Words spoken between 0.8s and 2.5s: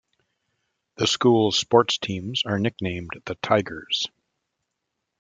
The school's sports teams